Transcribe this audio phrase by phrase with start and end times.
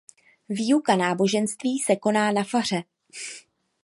[0.49, 2.83] Výuka náboženství se koná na faře.